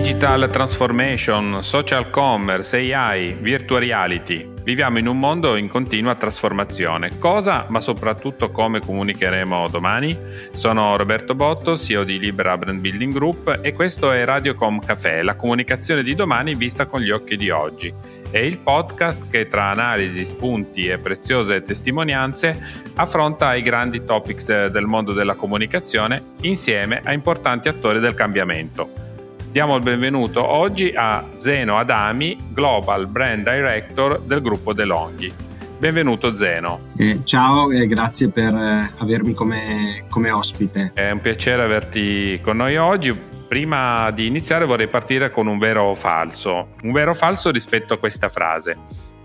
Digital 0.00 0.48
transformation, 0.48 1.62
social 1.62 2.08
commerce, 2.08 2.74
AI, 2.74 3.36
virtual 3.38 3.80
reality. 3.80 4.48
Viviamo 4.64 4.96
in 4.96 5.06
un 5.06 5.18
mondo 5.18 5.56
in 5.56 5.68
continua 5.68 6.14
trasformazione. 6.14 7.18
Cosa, 7.18 7.66
ma 7.68 7.80
soprattutto 7.80 8.50
come 8.50 8.80
comunicheremo 8.80 9.68
domani? 9.68 10.16
Sono 10.52 10.96
Roberto 10.96 11.34
Botto, 11.34 11.76
CEO 11.76 12.04
di 12.04 12.18
Libera 12.18 12.56
Brand 12.56 12.80
Building 12.80 13.12
Group 13.12 13.58
e 13.60 13.74
questo 13.74 14.10
è 14.10 14.24
Radiocom 14.24 14.80
Café, 14.80 15.22
la 15.22 15.36
comunicazione 15.36 16.02
di 16.02 16.14
domani 16.14 16.54
vista 16.54 16.86
con 16.86 17.00
gli 17.02 17.10
occhi 17.10 17.36
di 17.36 17.50
oggi. 17.50 17.92
È 18.30 18.38
il 18.38 18.56
podcast 18.56 19.28
che 19.28 19.48
tra 19.48 19.66
analisi, 19.66 20.24
spunti 20.24 20.86
e 20.86 20.96
preziose 20.96 21.60
testimonianze 21.60 22.58
affronta 22.94 23.54
i 23.54 23.60
grandi 23.60 24.06
topics 24.06 24.68
del 24.68 24.86
mondo 24.86 25.12
della 25.12 25.34
comunicazione 25.34 26.22
insieme 26.40 27.02
a 27.04 27.12
importanti 27.12 27.68
attori 27.68 28.00
del 28.00 28.14
cambiamento. 28.14 29.08
Diamo 29.50 29.74
il 29.74 29.82
benvenuto 29.82 30.46
oggi 30.46 30.92
a 30.94 31.26
Zeno 31.36 31.76
Adami, 31.76 32.38
Global 32.52 33.08
Brand 33.08 33.42
Director 33.42 34.20
del 34.20 34.40
gruppo 34.42 34.72
DeLonghi. 34.72 35.32
Benvenuto 35.76 36.36
Zeno. 36.36 36.92
Eh, 36.96 37.24
ciao 37.24 37.72
e 37.72 37.88
grazie 37.88 38.28
per 38.30 38.54
eh, 38.54 38.92
avermi 38.98 39.34
come, 39.34 40.04
come 40.08 40.30
ospite. 40.30 40.92
È 40.94 41.10
un 41.10 41.20
piacere 41.20 41.64
averti 41.64 42.38
con 42.40 42.58
noi 42.58 42.76
oggi. 42.76 43.12
Prima 43.48 44.12
di 44.12 44.28
iniziare 44.28 44.64
vorrei 44.64 44.86
partire 44.86 45.32
con 45.32 45.48
un 45.48 45.58
vero 45.58 45.82
o 45.82 45.94
falso. 45.96 46.68
Un 46.84 46.92
vero 46.92 47.10
o 47.10 47.14
falso 47.14 47.50
rispetto 47.50 47.92
a 47.92 47.98
questa 47.98 48.28
frase. 48.28 48.76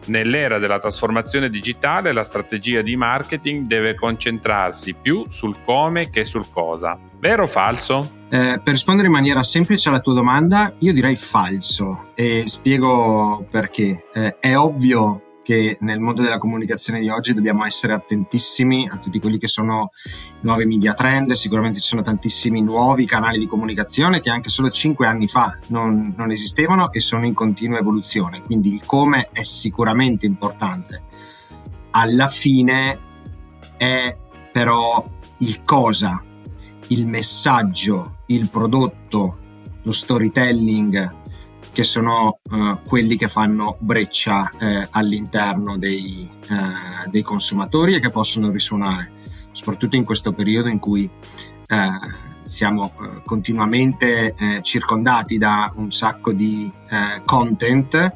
Nell'era 0.05 0.58
della 0.58 0.80
trasformazione 0.80 1.52
digitale 1.52 2.12
la 2.12 2.24
strategia 2.24 2.82
di 2.82 2.96
marketing 2.96 3.68
deve 3.68 3.94
concentrarsi 3.94 4.96
più 5.00 5.26
sul 5.30 5.58
come 5.64 6.10
che 6.10 6.26
sul 6.26 6.48
cosa. 6.52 6.98
Vero 7.26 7.46
o 7.46 7.48
falso? 7.48 8.12
Eh, 8.30 8.62
per 8.63 8.74
rispondere 8.74 9.08
in 9.08 9.13
maniera 9.13 9.41
semplice 9.41 9.90
alla 9.90 9.99
tua 9.99 10.13
domanda, 10.13 10.72
io 10.77 10.94
direi 10.94 11.16
falso 11.16 12.12
e 12.13 12.44
spiego 12.46 13.48
perché. 13.49 14.05
Eh, 14.13 14.38
è 14.38 14.55
ovvio 14.55 15.40
che 15.41 15.76
nel 15.80 15.99
mondo 15.99 16.22
della 16.22 16.38
comunicazione 16.38 16.99
di 16.99 17.10
oggi 17.10 17.34
dobbiamo 17.34 17.66
essere 17.66 17.94
attentissimi 17.94 18.88
a 18.88 18.98
tutti 18.98 19.20
quelli 19.20 19.40
che 19.40 19.48
sono 19.48 19.90
nuovi 20.41 20.66
media 20.66 20.94
trend, 20.94 21.32
sicuramente 21.32 21.80
ci 21.80 21.88
sono 21.88 22.04
tantissimi 22.04 22.62
nuovi 22.62 23.08
canali 23.08 23.40
di 23.40 23.48
comunicazione 23.48 24.20
che 24.20 24.30
anche 24.30 24.49
solo 24.49 24.70
cinque 24.70 25.08
anni 25.08 25.27
fa 25.27 25.58
non, 25.70 26.14
non 26.16 26.30
esistevano 26.30 26.92
e 26.92 26.99
sono 26.99 27.26
in 27.26 27.34
continua 27.34 27.80
evoluzione, 27.80 28.44
quindi 28.44 28.71
il 28.71 28.86
come 28.86 29.30
è 29.32 29.42
sicuramente 29.42 30.27
importante. 30.27 31.02
Alla 31.90 32.27
fine 32.27 32.99
è 33.77 34.16
però 34.52 35.04
il 35.40 35.64
cosa 35.64 36.21
il 36.88 37.05
messaggio, 37.05 38.18
il 38.28 38.50
prodotto, 38.50 39.38
lo 39.82 39.91
storytelling, 39.91 41.24
che 41.76 41.84
sono 41.84 42.40
uh, 42.42 42.80
quelli 42.86 43.18
che 43.18 43.27
fanno 43.27 43.76
breccia 43.80 44.50
uh, 44.54 44.88
all'interno 44.92 45.77
dei, 45.77 46.30
uh, 46.50 47.10
dei, 47.10 47.22
consumatori 47.22 47.96
e 47.96 48.00
che 48.00 48.12
possono 48.12 48.50
risuonare, 48.50 49.12
soprattutto 49.52 49.98
in 49.98 50.05
questo 50.05 50.32
periodo 50.32 50.70
in 50.70 50.80
cui 50.80 51.10
siamo 52.46 52.94
continuamente 53.26 54.36
circondati 54.62 55.40
da 55.40 55.74
un 55.76 55.92
sacco 55.92 56.32
di 56.32 56.72
content 57.26 58.14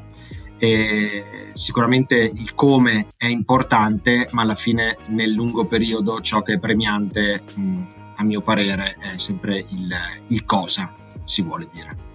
e 0.56 1.50
sicuramente 1.52 2.30
il 2.32 2.54
come 2.54 3.08
è 3.16 3.26
importante, 3.26 4.28
ma 4.30 4.42
alla 4.42 4.54
fine 4.54 4.96
nel 5.08 5.32
lungo 5.32 5.66
periodo 5.66 6.20
ciò 6.20 6.42
che 6.42 6.54
è 6.54 6.58
premiante 6.60 7.42
mh, 7.54 7.86
a 8.20 8.24
mio 8.24 8.42
parere 8.42 8.96
è 8.98 9.18
sempre 9.18 9.64
il, 9.68 9.90
il 10.28 10.44
cosa 10.44 10.94
si 11.24 11.42
vuole 11.42 11.68
dire. 11.72 12.08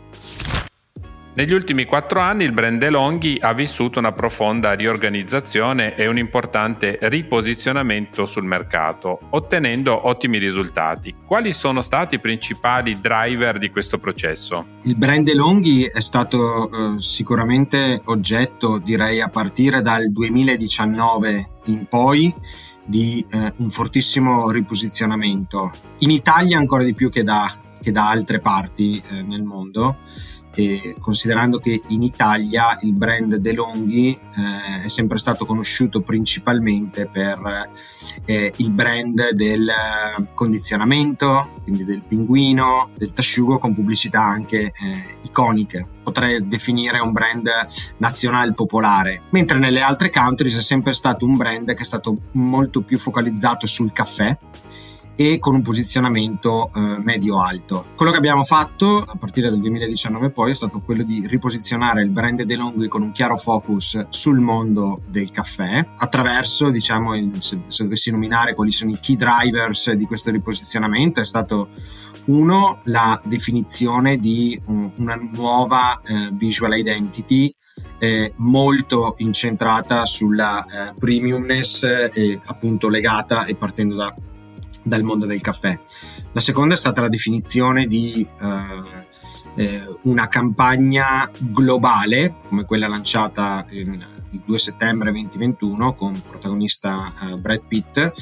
Negli 1.33 1.51
ultimi 1.51 1.83
quattro 1.83 2.21
anni 2.21 2.45
il 2.45 2.53
brand 2.53 2.79
DeLonghi 2.79 3.39
ha 3.41 3.53
vissuto 3.53 3.99
una 3.99 4.13
profonda 4.13 4.71
riorganizzazione 4.71 5.95
e 5.95 6.07
un 6.07 6.17
importante 6.17 6.97
riposizionamento 7.01 8.25
sul 8.25 8.45
mercato, 8.45 9.19
ottenendo 9.31 10.07
ottimi 10.07 10.37
risultati. 10.37 11.13
Quali 11.25 11.51
sono 11.51 11.81
stati 11.81 12.15
i 12.15 12.19
principali 12.19 13.01
driver 13.01 13.57
di 13.57 13.69
questo 13.69 13.97
processo? 13.97 14.65
Il 14.83 14.95
brand 14.95 15.25
DeLonghi 15.25 15.83
è 15.83 15.99
stato 15.99 16.69
eh, 16.71 17.01
sicuramente 17.01 18.01
oggetto, 18.05 18.77
direi 18.77 19.19
a 19.19 19.27
partire 19.27 19.81
dal 19.81 20.09
2019 20.09 21.49
in 21.65 21.85
poi, 21.89 22.33
di 22.85 23.25
eh, 23.29 23.53
un 23.57 23.69
fortissimo 23.69 24.49
riposizionamento. 24.51 25.73
In 25.99 26.11
Italia 26.11 26.57
ancora 26.57 26.83
di 26.83 26.93
più 26.93 27.09
che 27.09 27.23
da, 27.23 27.51
che 27.81 27.91
da 27.91 28.09
altre 28.09 28.39
parti 28.39 29.01
eh, 29.09 29.21
nel 29.21 29.43
mondo 29.43 29.97
e 30.55 30.95
considerando 30.99 31.59
che 31.59 31.83
in 31.87 32.01
Italia 32.01 32.77
il 32.81 32.93
brand 32.93 33.35
DeLonghi 33.35 34.11
eh, 34.13 34.83
è 34.83 34.87
sempre 34.87 35.17
stato 35.17 35.45
conosciuto 35.45 36.01
principalmente 36.01 37.07
per 37.07 37.69
eh, 38.25 38.53
il 38.55 38.71
brand 38.71 39.31
del 39.31 39.69
condizionamento, 40.33 41.59
quindi 41.63 41.83
del 41.83 42.01
pinguino, 42.01 42.91
del 42.95 43.11
tasciugo 43.11 43.59
con 43.59 43.73
pubblicità 43.73 44.23
anche 44.23 44.59
eh, 44.59 45.15
iconiche. 45.23 45.87
Potrei 46.03 46.47
definire 46.47 46.99
un 46.99 47.11
brand 47.11 47.49
nazionale 47.97 48.53
popolare, 48.53 49.23
mentre 49.31 49.57
nelle 49.57 49.81
altre 49.81 50.09
countries 50.09 50.57
è 50.57 50.61
sempre 50.61 50.93
stato 50.93 51.25
un 51.25 51.35
brand 51.35 51.73
che 51.73 51.81
è 51.81 51.85
stato 51.85 52.15
molto 52.33 52.81
più 52.81 52.97
focalizzato 52.97 53.65
sul 53.65 53.91
caffè 53.91 54.37
e 55.15 55.39
con 55.39 55.55
un 55.55 55.61
posizionamento 55.61 56.71
eh, 56.73 56.79
medio-alto. 56.99 57.87
Quello 57.95 58.11
che 58.11 58.17
abbiamo 58.17 58.43
fatto 58.43 58.97
a 58.99 59.15
partire 59.15 59.49
dal 59.49 59.59
2019 59.59 60.29
poi 60.31 60.51
è 60.51 60.55
stato 60.55 60.81
quello 60.81 61.03
di 61.03 61.25
riposizionare 61.27 62.03
il 62.03 62.09
brand 62.09 62.41
DeLonghi 62.41 62.87
con 62.87 63.01
un 63.01 63.11
chiaro 63.11 63.37
focus 63.37 64.07
sul 64.09 64.39
mondo 64.39 65.01
del 65.07 65.31
caffè 65.31 65.85
attraverso, 65.97 66.69
diciamo, 66.69 67.15
il, 67.15 67.37
se, 67.39 67.63
se 67.67 67.83
dovessi 67.83 68.11
nominare 68.11 68.53
quali 68.53 68.71
sono 68.71 68.91
i 68.91 68.99
key 68.99 69.15
drivers 69.15 69.91
di 69.93 70.05
questo 70.05 70.31
riposizionamento, 70.31 71.21
è 71.21 71.25
stato 71.25 71.69
uno, 72.25 72.79
la 72.85 73.21
definizione 73.23 74.17
di 74.17 74.59
um, 74.65 74.91
una 74.95 75.15
nuova 75.15 76.01
eh, 76.01 76.29
visual 76.33 76.77
identity 76.77 77.53
eh, 77.99 78.33
molto 78.37 79.15
incentrata 79.17 80.05
sulla 80.05 80.65
eh, 80.65 80.93
premiumness 80.97 81.83
e 82.13 82.39
appunto 82.45 82.89
legata 82.89 83.45
e 83.45 83.55
partendo 83.55 83.95
da 83.95 84.13
dal 84.85 85.03
mondo 85.03 85.25
del 85.25 85.41
caffè. 85.41 85.77
La 86.31 86.39
seconda 86.39 86.75
è 86.75 86.77
stata 86.77 87.01
la 87.01 87.09
definizione 87.09 87.87
di 87.87 88.25
eh, 88.39 89.05
eh, 89.55 89.97
una 90.03 90.27
campagna 90.27 91.29
globale, 91.37 92.35
come 92.47 92.65
quella 92.65 92.87
lanciata 92.87 93.65
il, 93.71 94.07
il 94.31 94.41
2 94.45 94.59
settembre 94.59 95.11
2021 95.11 95.95
con 95.95 96.21
protagonista 96.27 97.13
eh, 97.21 97.37
Brad 97.37 97.63
Pitt, 97.67 98.13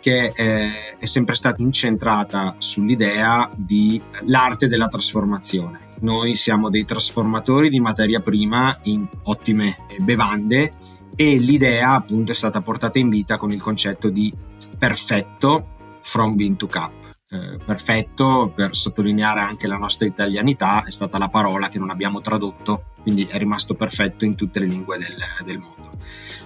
che 0.00 0.32
eh, 0.34 0.96
è 0.98 1.06
sempre 1.06 1.34
stata 1.34 1.62
incentrata 1.62 2.54
sull'idea 2.58 3.50
di 3.56 4.00
l'arte 4.26 4.68
della 4.68 4.88
trasformazione. 4.88 5.88
Noi 6.00 6.34
siamo 6.34 6.70
dei 6.70 6.84
trasformatori 6.84 7.70
di 7.70 7.80
materia 7.80 8.20
prima 8.20 8.78
in 8.84 9.06
ottime 9.24 9.86
bevande 9.98 10.72
e 11.14 11.36
l'idea 11.36 11.92
appunto 11.92 12.32
è 12.32 12.34
stata 12.34 12.62
portata 12.62 12.98
in 12.98 13.10
vita 13.10 13.36
con 13.36 13.52
il 13.52 13.60
concetto 13.60 14.08
di 14.08 14.32
perfetto 14.78 15.78
From 16.00 16.36
Bean 16.36 16.56
to 16.56 16.66
Cup. 16.66 16.92
Eh, 17.32 17.58
perfetto 17.64 18.52
per 18.54 18.74
sottolineare 18.74 19.40
anche 19.40 19.68
la 19.68 19.76
nostra 19.76 20.04
italianità 20.04 20.82
è 20.82 20.90
stata 20.90 21.16
la 21.16 21.28
parola 21.28 21.68
che 21.68 21.78
non 21.78 21.90
abbiamo 21.90 22.20
tradotto, 22.20 22.86
quindi 23.02 23.24
è 23.24 23.38
rimasto 23.38 23.74
perfetto 23.74 24.24
in 24.24 24.34
tutte 24.34 24.58
le 24.58 24.66
lingue 24.66 24.98
del, 24.98 25.16
del 25.44 25.58
mondo. 25.58 25.98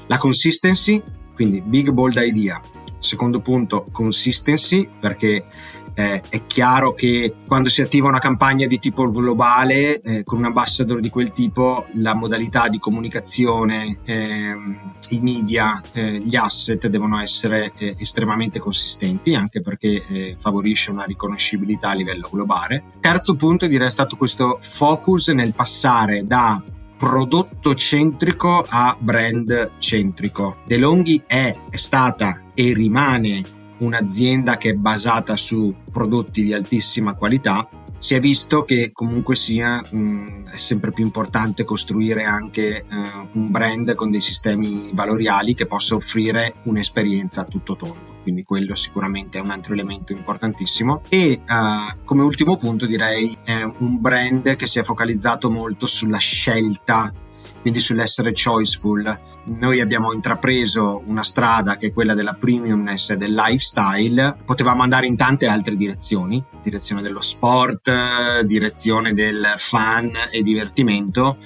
La 0.06 0.18
consistency, 0.18 1.02
quindi 1.32 1.62
big 1.62 1.90
bold 1.90 2.16
idea. 2.18 2.60
Secondo 2.98 3.40
punto, 3.40 3.86
consistency, 3.92 4.88
perché 5.00 5.46
eh, 5.94 6.22
è 6.28 6.46
chiaro 6.46 6.94
che 6.94 7.34
quando 7.46 7.68
si 7.68 7.80
attiva 7.80 8.08
una 8.08 8.18
campagna 8.18 8.66
di 8.66 8.78
tipo 8.78 9.10
globale 9.10 10.00
eh, 10.00 10.24
con 10.24 10.38
un 10.38 10.46
ambassador 10.46 11.00
di 11.00 11.08
quel 11.08 11.32
tipo 11.32 11.86
la 11.94 12.14
modalità 12.14 12.68
di 12.68 12.78
comunicazione 12.78 13.98
ehm, 14.04 14.92
i 15.10 15.20
media 15.20 15.80
eh, 15.92 16.18
gli 16.18 16.36
asset 16.36 16.86
devono 16.88 17.20
essere 17.20 17.72
eh, 17.76 17.94
estremamente 17.98 18.58
consistenti 18.58 19.34
anche 19.34 19.60
perché 19.60 20.04
eh, 20.06 20.36
favorisce 20.38 20.90
una 20.90 21.04
riconoscibilità 21.04 21.90
a 21.90 21.94
livello 21.94 22.28
globale 22.30 22.84
terzo 23.00 23.36
punto 23.36 23.66
direi 23.66 23.86
è 23.86 23.90
stato 23.90 24.16
questo 24.16 24.58
focus 24.60 25.28
nel 25.28 25.54
passare 25.54 26.26
da 26.26 26.62
prodotto 26.96 27.74
centrico 27.74 28.64
a 28.66 28.96
brand 28.98 29.72
centrico. 29.78 30.58
DeLonghi 30.64 31.24
è, 31.26 31.54
è 31.68 31.76
stata 31.76 32.44
e 32.54 32.72
rimane 32.72 33.53
un'azienda 33.78 34.56
che 34.56 34.70
è 34.70 34.74
basata 34.74 35.36
su 35.36 35.74
prodotti 35.90 36.42
di 36.42 36.52
altissima 36.52 37.14
qualità, 37.14 37.68
si 37.98 38.14
è 38.14 38.20
visto 38.20 38.64
che 38.64 38.90
comunque 38.92 39.34
sia 39.34 39.80
mh, 39.80 40.50
è 40.52 40.56
sempre 40.58 40.92
più 40.92 41.04
importante 41.04 41.64
costruire 41.64 42.24
anche 42.24 42.84
uh, 42.86 43.38
un 43.38 43.50
brand 43.50 43.94
con 43.94 44.10
dei 44.10 44.20
sistemi 44.20 44.90
valoriali 44.92 45.54
che 45.54 45.66
possa 45.66 45.94
offrire 45.94 46.56
un'esperienza 46.64 47.42
a 47.42 47.44
tutto 47.44 47.76
tondo. 47.76 48.12
quindi 48.22 48.42
quello 48.42 48.74
sicuramente 48.74 49.38
è 49.38 49.40
un 49.40 49.50
altro 49.50 49.72
elemento 49.72 50.12
importantissimo. 50.12 51.02
E 51.08 51.40
uh, 51.48 52.04
come 52.04 52.22
ultimo 52.22 52.56
punto 52.56 52.84
direi 52.84 53.36
è 53.42 53.62
un 53.62 54.00
brand 54.00 54.54
che 54.56 54.66
si 54.66 54.78
è 54.78 54.82
focalizzato 54.82 55.50
molto 55.50 55.86
sulla 55.86 56.18
scelta 56.18 57.12
quindi 57.64 57.80
sull'essere 57.80 58.32
choiceful. 58.32 59.18
Noi 59.46 59.80
abbiamo 59.80 60.12
intrapreso 60.12 61.02
una 61.04 61.22
strada 61.22 61.76
che 61.76 61.88
è 61.88 61.92
quella 61.92 62.14
della 62.14 62.32
premiumness 62.32 63.10
e 63.10 63.16
del 63.18 63.34
lifestyle, 63.34 64.38
potevamo 64.42 64.82
andare 64.82 65.06
in 65.06 65.16
tante 65.16 65.46
altre 65.46 65.76
direzioni, 65.76 66.42
direzione 66.62 67.02
dello 67.02 67.20
sport, 67.20 68.40
direzione 68.44 69.12
del 69.12 69.52
fun 69.58 70.12
e 70.30 70.42
divertimento, 70.42 71.36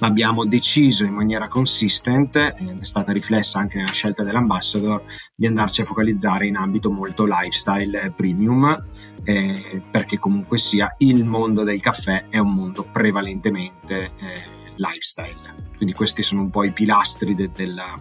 ma 0.00 0.08
abbiamo 0.08 0.44
deciso 0.44 1.04
in 1.04 1.14
maniera 1.14 1.46
consistente, 1.46 2.54
ed 2.58 2.80
è 2.80 2.84
stata 2.84 3.12
riflessa 3.12 3.60
anche 3.60 3.76
nella 3.76 3.92
scelta 3.92 4.24
dell'ambassador, 4.24 5.04
di 5.32 5.46
andarci 5.46 5.82
a 5.82 5.84
focalizzare 5.84 6.48
in 6.48 6.56
ambito 6.56 6.90
molto 6.90 7.24
lifestyle 7.24 8.12
premium, 8.16 8.84
eh, 9.22 9.80
perché 9.92 10.18
comunque 10.18 10.58
sia 10.58 10.92
il 10.98 11.24
mondo 11.24 11.62
del 11.62 11.80
caffè 11.80 12.26
è 12.28 12.38
un 12.38 12.52
mondo 12.52 12.82
prevalentemente 12.82 14.10
eh, 14.18 14.53
lifestyle. 14.76 15.54
Quindi 15.76 15.94
questi 15.94 16.22
sono 16.22 16.42
un 16.42 16.50
po' 16.50 16.64
i 16.64 16.72
pilastri 16.72 17.34
de- 17.34 17.50
della, 17.54 18.00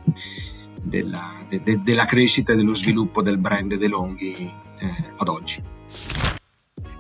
della, 0.81 1.43
de- 1.47 1.61
de- 1.63 1.81
della, 1.81 2.05
crescita 2.05 2.53
e 2.53 2.55
dello 2.55 2.73
sviluppo 2.73 3.21
del 3.21 3.37
brand 3.37 3.75
DeLonghi 3.75 4.53
eh, 4.79 4.93
ad 5.17 5.27
oggi. 5.27 5.61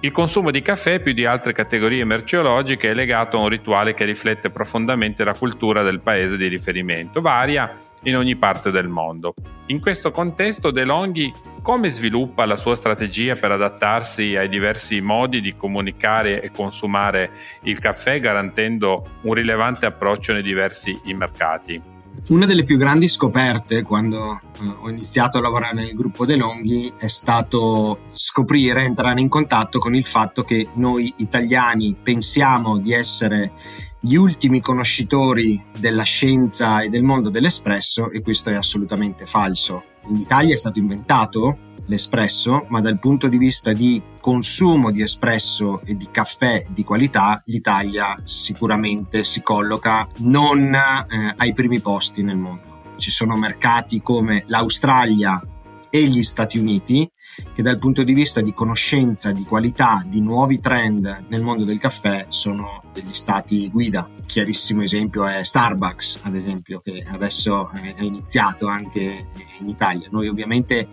Il 0.01 0.11
consumo 0.11 0.51
di 0.51 0.61
caffè 0.61 0.99
più 0.99 1.13
di 1.13 1.25
altre 1.25 1.53
categorie 1.53 2.03
merceologiche 2.03 2.91
è 2.91 2.93
legato 2.93 3.37
a 3.37 3.41
un 3.41 3.47
rituale 3.47 3.93
che 3.93 4.03
riflette 4.03 4.49
profondamente 4.49 5.23
la 5.23 5.33
cultura 5.33 5.81
del 5.81 6.01
paese 6.01 6.35
di 6.35 6.47
riferimento, 6.47 7.21
varia 7.21 7.73
in 8.03 8.17
ogni 8.17 8.35
parte 8.35 8.69
del 8.69 8.89
mondo. 8.89 9.33
In 9.67 9.79
questo 9.79 10.11
contesto 10.11 10.71
DeLonghi 10.71 11.33
come 11.63 11.89
sviluppa 11.89 12.45
la 12.45 12.57
sua 12.57 12.75
strategia 12.75 13.37
per 13.37 13.51
adattarsi 13.51 14.35
ai 14.35 14.49
diversi 14.49 14.99
modi 14.99 15.39
di 15.39 15.55
comunicare 15.55 16.41
e 16.41 16.51
consumare 16.51 17.31
il 17.63 17.79
caffè 17.79 18.19
garantendo 18.19 19.19
un 19.21 19.33
rilevante 19.33 19.85
approccio 19.85 20.33
nei 20.33 20.43
diversi 20.43 20.99
mercati? 21.15 21.81
Una 22.27 22.45
delle 22.45 22.63
più 22.63 22.77
grandi 22.77 23.07
scoperte 23.07 23.81
quando 23.81 24.33
eh, 24.33 24.75
ho 24.81 24.89
iniziato 24.89 25.37
a 25.37 25.41
lavorare 25.41 25.73
nel 25.73 25.95
gruppo 25.95 26.25
De 26.25 26.35
Longhi 26.35 26.93
è 26.97 27.07
stato 27.07 28.09
scoprire, 28.11 28.83
entrare 28.83 29.21
in 29.21 29.29
contatto 29.29 29.79
con 29.79 29.95
il 29.95 30.05
fatto 30.05 30.43
che 30.43 30.67
noi 30.73 31.13
italiani 31.17 31.95
pensiamo 32.01 32.77
di 32.77 32.91
essere 32.93 33.53
gli 33.99 34.15
ultimi 34.15 34.59
conoscitori 34.59 35.63
della 35.77 36.03
scienza 36.03 36.81
e 36.81 36.89
del 36.89 37.03
mondo 37.03 37.29
dell'espresso 37.29 38.11
e 38.11 38.21
questo 38.21 38.49
è 38.49 38.55
assolutamente 38.55 39.25
falso. 39.25 39.85
In 40.07 40.17
Italia 40.17 40.53
è 40.53 40.57
stato 40.57 40.79
inventato 40.79 41.71
l'espresso, 41.85 42.65
ma 42.69 42.81
dal 42.81 42.99
punto 42.99 43.27
di 43.27 43.37
vista 43.37 43.73
di 43.73 44.01
consumo 44.19 44.91
di 44.91 45.01
espresso 45.01 45.81
e 45.83 45.95
di 45.97 46.07
caffè 46.11 46.65
di 46.69 46.83
qualità, 46.83 47.41
l'Italia 47.45 48.19
sicuramente 48.23 49.23
si 49.23 49.41
colloca 49.41 50.07
non 50.17 50.73
eh, 50.73 51.33
ai 51.35 51.53
primi 51.53 51.79
posti 51.79 52.23
nel 52.23 52.37
mondo. 52.37 52.71
Ci 52.97 53.11
sono 53.11 53.35
mercati 53.35 54.01
come 54.01 54.43
l'Australia 54.47 55.41
e 55.89 56.03
gli 56.05 56.23
Stati 56.23 56.57
Uniti 56.57 57.09
che 57.53 57.61
dal 57.61 57.77
punto 57.77 58.03
di 58.03 58.13
vista 58.13 58.41
di 58.41 58.53
conoscenza, 58.53 59.31
di 59.31 59.43
qualità, 59.43 60.03
di 60.05 60.21
nuovi 60.21 60.59
trend 60.59 61.25
nel 61.27 61.41
mondo 61.41 61.63
del 61.63 61.79
caffè 61.79 62.25
sono 62.29 62.83
degli 62.93 63.13
stati 63.13 63.69
guida. 63.69 64.09
Chiarissimo 64.25 64.81
esempio 64.81 65.25
è 65.25 65.43
Starbucks, 65.43 66.21
ad 66.23 66.35
esempio, 66.35 66.81
che 66.83 67.05
adesso 67.07 67.69
è 67.71 68.01
iniziato 68.01 68.67
anche 68.67 69.27
in 69.59 69.67
Italia. 69.67 70.07
Noi 70.11 70.27
ovviamente 70.27 70.87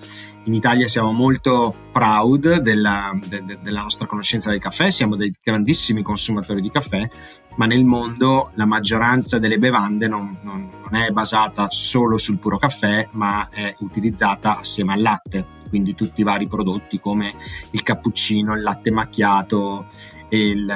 in 0.44 0.54
Italia 0.54 0.88
siamo 0.88 1.12
molto 1.12 1.74
proud 1.92 2.58
della, 2.58 3.12
de, 3.26 3.44
de, 3.44 3.58
della 3.62 3.82
nostra 3.82 4.06
conoscenza 4.06 4.50
del 4.50 4.58
caffè, 4.58 4.90
siamo 4.90 5.16
dei 5.16 5.32
grandissimi 5.42 6.02
consumatori 6.02 6.60
di 6.60 6.70
caffè, 6.70 7.08
ma 7.56 7.66
nel 7.66 7.84
mondo 7.84 8.50
la 8.54 8.66
maggioranza 8.66 9.38
delle 9.38 9.58
bevande 9.58 10.08
non, 10.08 10.38
non, 10.42 10.70
non 10.82 11.00
è 11.00 11.10
basata 11.10 11.68
solo 11.70 12.16
sul 12.16 12.38
puro 12.38 12.58
caffè, 12.58 13.08
ma 13.12 13.48
è 13.50 13.74
utilizzata 13.80 14.58
assieme 14.58 14.94
al 14.94 15.02
latte 15.02 15.58
quindi 15.70 15.94
tutti 15.94 16.20
i 16.20 16.24
vari 16.24 16.46
prodotti 16.46 17.00
come 17.00 17.34
il 17.70 17.82
cappuccino, 17.82 18.54
il 18.54 18.62
latte 18.62 18.90
macchiato, 18.90 19.86
il, 20.30 20.72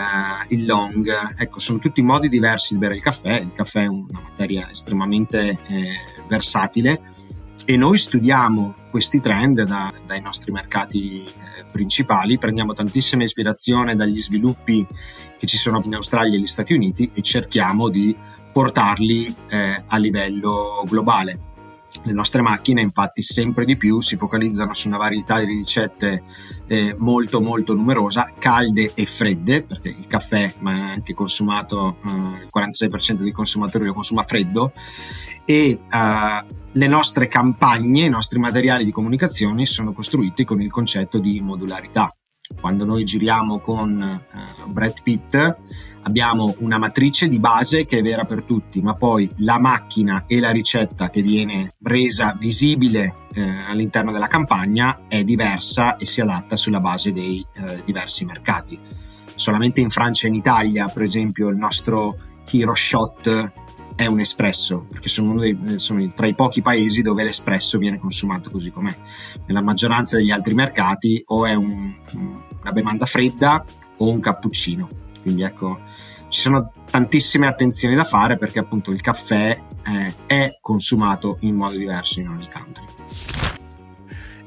il 0.49 0.65
long, 0.65 1.35
ecco 1.37 1.59
sono 1.59 1.79
tutti 1.79 2.01
modi 2.01 2.29
diversi 2.29 2.75
di 2.75 2.81
bere 2.81 2.97
il 2.97 3.03
caffè, 3.03 3.41
il 3.41 3.53
caffè 3.53 3.83
è 3.83 3.87
una 3.87 4.21
materia 4.21 4.71
estremamente 4.71 5.59
eh, 5.67 5.93
versatile. 6.29 7.13
E 7.67 7.77
noi 7.77 7.97
studiamo 7.97 8.75
questi 8.91 9.21
trend 9.21 9.63
da, 9.63 9.93
dai 10.07 10.21
nostri 10.21 10.53
mercati 10.53 11.25
eh, 11.25 11.65
principali, 11.73 12.39
prendiamo 12.39 12.75
tantissima 12.75 13.23
ispirazione 13.23 13.97
dagli 13.97 14.21
sviluppi 14.21 14.87
che 15.39 15.47
ci 15.47 15.57
sono 15.57 15.81
in 15.83 15.95
Australia 15.95 16.35
e 16.35 16.37
negli 16.37 16.47
Stati 16.47 16.75
Uniti 16.75 17.11
e 17.15 17.23
cerchiamo 17.23 17.89
di 17.89 18.15
portarli 18.53 19.35
eh, 19.49 19.83
a 19.87 19.97
livello 19.97 20.85
globale. 20.87 21.53
Le 22.03 22.13
nostre 22.13 22.43
macchine 22.43 22.81
infatti 22.81 23.23
sempre 23.23 23.65
di 23.65 23.77
più 23.77 24.01
si 24.01 24.17
focalizzano 24.17 24.75
su 24.75 24.89
una 24.89 24.99
varietà 24.99 25.39
di 25.39 25.47
ricette 25.47 26.25
eh, 26.67 26.95
molto 26.99 27.41
molto 27.41 27.75
numerosa, 27.75 28.33
calde 28.39 28.93
e 28.95 29.07
fredde, 29.07 29.63
perché 29.63 29.89
il 29.89 30.07
caffè 30.07 30.55
ma 30.59 30.91
anche 30.91 31.15
consumato, 31.15 31.99
eh, 32.05 32.09
il 32.09 32.49
46% 32.55 33.23
dei 33.23 33.33
consumatori 33.33 33.87
lo 33.87 33.95
consuma 33.95 34.25
freddo 34.25 34.73
e 35.45 35.81
eh, 35.91 36.45
le 36.73 36.87
nostre 36.89 37.29
campagne, 37.29 38.07
i 38.07 38.11
nostri 38.11 38.39
materiali 38.39 38.85
di 38.85 38.91
comunicazione 38.91 39.65
sono 39.65 39.93
costruiti 39.93 40.45
con 40.45 40.61
il 40.61 40.71
concetto 40.71 41.19
di 41.19 41.41
modularità. 41.41 42.15
Quando 42.61 42.85
noi 42.85 43.05
giriamo 43.05 43.61
con 43.61 44.03
eh, 44.03 44.67
Brad 44.67 45.03
Pitt 45.03 45.57
abbiamo 46.03 46.55
una 46.59 46.79
matrice 46.79 47.29
di 47.29 47.39
base 47.39 47.87
che 47.87 47.99
è 47.99 48.03
vera 48.03 48.25
per 48.25 48.43
tutti, 48.43 48.81
ma 48.81 48.95
poi 48.95 49.31
la 49.39 49.59
macchina 49.59 50.25
e 50.27 50.41
la 50.41 50.51
ricetta 50.51 51.11
che 51.11 51.23
viene 51.23 51.75
resa 51.83 52.37
visibile 52.39 53.27
eh, 53.33 53.43
all'interno 53.67 54.13
della 54.13 54.29
campagna 54.29 55.07
è 55.09 55.25
diversa 55.25 55.97
e 55.97 56.07
si 56.07 56.21
adatta 56.21 56.57
sulla 56.57 56.81
base 56.81 57.13
dei 57.13 57.45
eh, 57.55 57.83
diversi 57.85 58.25
mercati. 58.25 58.79
Solamente 59.35 59.81
in 59.81 59.91
Francia 59.91 60.27
e 60.27 60.31
in 60.31 60.37
Italia, 60.37 60.89
per 60.89 61.03
esempio, 61.03 61.49
il 61.49 61.57
nostro 61.57 62.17
Hero 62.51 62.75
Shot 62.75 63.64
è 63.97 64.07
un 64.07 64.21
espresso, 64.21 64.87
perché 64.91 65.09
sono, 65.09 65.39
dei, 65.39 65.57
sono, 65.77 66.13
tra 66.15 66.27
i 66.27 66.35
pochi 66.35 66.63
paesi 66.63 67.03
dove 67.03 67.23
l'espresso 67.23 67.79
viene 67.79 67.99
consumato 67.99 68.51
così 68.51 68.71
com'è. 68.71 68.95
Nella 69.47 69.63
maggioranza 69.63 70.17
degli 70.17 70.31
altri 70.31 70.55
mercati 70.55 71.23
o 71.27 71.47
è 71.47 71.55
un, 71.55 71.95
una 72.13 72.73
bevanda 72.73 73.07
fredda 73.07 73.65
o 73.99 74.09
un 74.09 74.21
cappuccino. 74.21 74.89
Quindi 75.23 75.43
ecco, 75.43 75.81
ci 76.29 76.41
sono 76.41 76.73
tantissime 76.91 77.47
attenzioni 77.47 77.95
da 77.95 78.05
fare 78.05 78.37
perché 78.37 78.59
appunto 78.59 78.91
il 78.91 79.01
caffè 79.01 79.57
eh, 79.87 80.15
è 80.27 80.59
consumato 80.61 81.39
in 81.41 81.55
modo 81.55 81.77
diverso 81.77 82.21
in 82.21 82.29
ogni 82.29 82.49
country. 82.51 83.54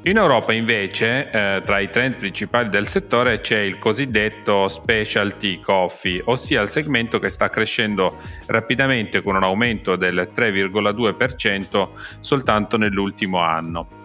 In 0.08 0.16
Europa 0.16 0.54
invece, 0.54 1.30
eh, 1.30 1.62
tra 1.66 1.80
i 1.80 1.90
trend 1.90 2.16
principali 2.16 2.70
del 2.70 2.88
settore 2.88 3.42
c'è 3.42 3.60
il 3.60 3.78
cosiddetto 3.78 4.70
specialty 4.70 5.60
coffee, 5.60 6.22
ossia 6.24 6.62
il 6.62 6.70
segmento 6.70 7.20
che 7.20 7.28
sta 7.28 7.50
crescendo 7.50 8.16
rapidamente 8.46 9.22
con 9.22 9.36
un 9.36 9.44
aumento 9.44 9.98
del 9.98 10.32
3,2% 10.34 11.90
soltanto 12.22 12.78
nell'ultimo 12.78 13.40
anno. 13.40 13.97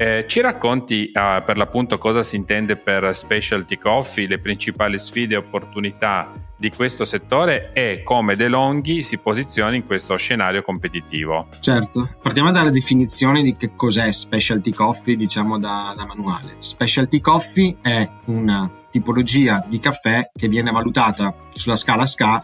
Eh, 0.00 0.26
ci 0.28 0.40
racconti 0.40 1.10
uh, 1.12 1.42
per 1.44 1.56
l'appunto 1.56 1.98
cosa 1.98 2.22
si 2.22 2.36
intende 2.36 2.76
per 2.76 3.16
specialty 3.16 3.78
coffee, 3.78 4.28
le 4.28 4.38
principali 4.38 4.96
sfide 4.96 5.34
e 5.34 5.38
opportunità 5.38 6.32
di 6.56 6.70
questo 6.70 7.04
settore 7.04 7.72
e 7.72 8.02
come 8.04 8.36
DeLonghi 8.36 9.02
si 9.02 9.18
posiziona 9.18 9.74
in 9.74 9.84
questo 9.84 10.14
scenario 10.14 10.62
competitivo? 10.62 11.48
Certo, 11.58 12.14
partiamo 12.22 12.52
dalla 12.52 12.70
definizione 12.70 13.42
di 13.42 13.56
che 13.56 13.74
cos'è 13.74 14.12
specialty 14.12 14.70
coffee, 14.70 15.16
diciamo 15.16 15.58
da, 15.58 15.92
da 15.96 16.06
manuale. 16.06 16.54
Specialty 16.60 17.20
coffee 17.20 17.78
è 17.82 18.08
una 18.26 18.70
tipologia 18.92 19.66
di 19.68 19.80
caffè 19.80 20.30
che 20.32 20.46
viene 20.46 20.70
valutata 20.70 21.34
sulla 21.50 21.76
scala 21.76 22.06
SCA 22.06 22.40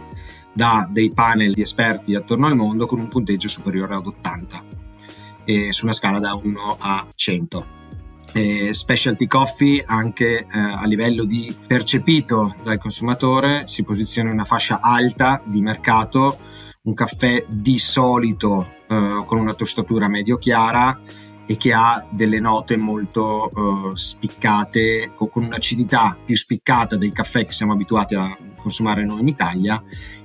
da 0.52 0.88
dei 0.90 1.12
panel 1.12 1.52
di 1.52 1.62
esperti 1.62 2.16
attorno 2.16 2.49
al 2.49 2.56
mondo 2.56 2.87
con 2.87 2.99
un 2.99 3.06
punteggio 3.06 3.46
superiore 3.46 3.94
ad 3.94 4.06
80 4.06 4.82
eh, 5.45 5.73
su 5.73 5.85
una 5.85 5.95
scala 5.95 6.19
da 6.19 6.35
1 6.35 6.77
a 6.79 7.07
100. 7.15 7.83
Eh, 8.33 8.75
specialty 8.75 9.29
coffee 9.29 9.85
anche 9.87 10.39
eh, 10.39 10.47
a 10.51 10.85
livello 10.87 11.25
di 11.25 11.57
percepito 11.67 12.57
dal 12.65 12.79
consumatore 12.79 13.69
si 13.69 13.85
posiziona 13.85 14.29
in 14.29 14.35
una 14.35 14.45
fascia 14.45 14.81
alta 14.81 15.41
di 15.45 15.61
mercato, 15.61 16.39
un 16.83 16.95
caffè 16.95 17.45
di 17.49 17.79
solito 17.79 18.75
eh, 18.89 19.23
con 19.25 19.39
una 19.39 19.55
tostatura 19.55 20.09
medio 20.09 20.37
chiara 20.37 21.01
e 21.47 21.57
che 21.57 21.73
ha 21.73 22.07
delle 22.11 22.41
note 22.41 22.77
molto 22.77 23.51
uh, 23.55 23.95
spiccate, 23.95 25.13
con, 25.15 25.29
con, 25.31 25.45
un'acidità 25.45 26.17
più 26.25 26.37
spiccata 26.37 26.97
del 26.97 27.13
caffè 27.13 27.45
che 27.45 27.53
siamo 27.53 27.73
abituati 27.73 28.15
a 28.15 28.37
consumare 28.57 29.05
noi 29.05 29.21
in 29.21 29.29
Italia 29.29 29.83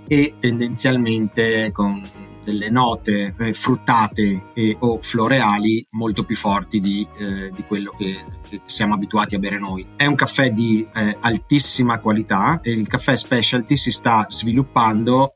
e 0.08 0.36
tendenzialmente 0.40 1.72
con 1.74 2.10
delle 2.50 2.72
note 2.72 3.34
eh, 3.38 3.54
fruttate 3.54 4.52
e, 4.54 4.76
o 4.80 5.00
floreali 5.02 5.86
molto 5.92 6.24
più 6.24 6.36
forti 6.36 6.80
di, 6.80 7.08
eh, 7.18 7.52
di 7.56 7.64
quello 7.64 7.94
che, 7.96 8.18
che, 8.50 8.62
siamo 8.66 8.96
abituati 8.96 9.36
a 9.36 9.40
bere 9.40 9.60
noi. 9.60 9.86
È 9.96 10.06
un 10.06 10.16
caffè 10.16 10.52
di 10.52 10.88
eh, 10.96 11.16
altissima 11.20 12.00
qualità 12.00 12.60
e 12.62 12.72
il 12.72 12.88
caffè 12.88 13.16
specialty 13.16 13.78
si 13.78 13.92
sta 13.92 14.26
sviluppando 14.28 15.36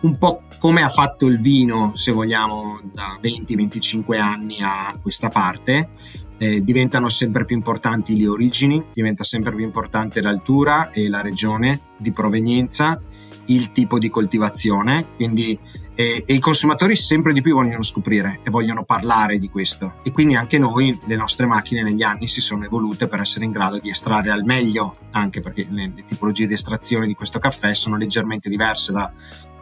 un 0.00 0.16
po' 0.16 0.42
come 0.58 0.82
ha 0.82 0.88
fatto 0.88 1.26
il 1.26 1.40
vino, 1.40 1.92
se 1.94 2.12
vogliamo, 2.12 2.80
da 2.92 3.18
20-25 3.20 4.18
anni 4.18 4.58
a 4.62 4.98
questa 5.00 5.28
parte. 5.28 5.90
Eh, 6.38 6.62
diventano 6.62 7.08
sempre 7.08 7.46
più 7.46 7.56
importanti 7.56 8.18
le 8.18 8.28
origini, 8.28 8.84
diventa 8.92 9.24
sempre 9.24 9.54
più 9.54 9.64
importante 9.64 10.20
l'altura 10.20 10.90
e 10.90 11.08
la 11.08 11.22
regione 11.22 11.80
di 11.96 12.12
provenienza 12.12 13.00
il 13.46 13.72
tipo 13.72 13.98
di 13.98 14.08
coltivazione, 14.08 15.14
quindi 15.16 15.58
e, 15.98 16.24
e, 16.26 16.34
i 16.34 16.38
consumatori 16.38 16.94
sempre 16.94 17.32
di 17.32 17.40
più 17.40 17.54
vogliono 17.54 17.82
scoprire 17.82 18.40
e 18.42 18.50
vogliono 18.50 18.84
parlare 18.84 19.38
di 19.38 19.48
questo 19.48 19.94
e 20.02 20.12
quindi 20.12 20.36
anche 20.36 20.58
noi, 20.58 21.00
le 21.06 21.16
nostre 21.16 21.46
macchine 21.46 21.82
negli 21.82 22.02
anni 22.02 22.28
si 22.28 22.42
sono 22.42 22.64
evolute 22.64 23.06
per 23.06 23.20
essere 23.20 23.46
in 23.46 23.50
grado 23.50 23.78
di 23.78 23.88
estrarre 23.88 24.30
al 24.30 24.44
meglio, 24.44 24.96
anche 25.12 25.40
perché 25.40 25.66
le, 25.70 25.92
le 25.94 26.04
tipologie 26.04 26.46
di 26.46 26.52
estrazione 26.52 27.06
di 27.06 27.14
questo 27.14 27.38
caffè 27.38 27.74
sono 27.74 27.96
leggermente 27.96 28.50
diverse 28.50 28.92
da 28.92 29.10